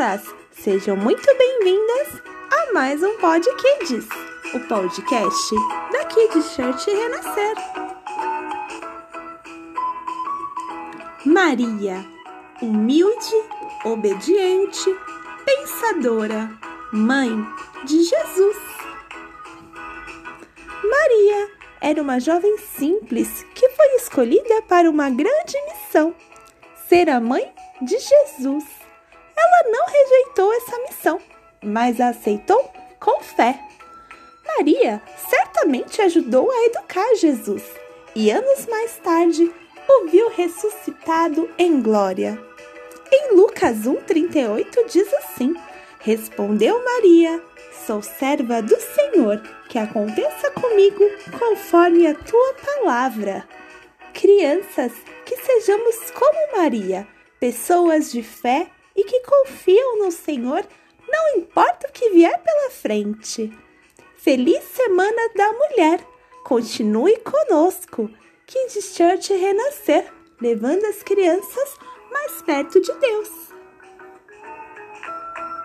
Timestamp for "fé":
33.20-33.58, 58.22-58.70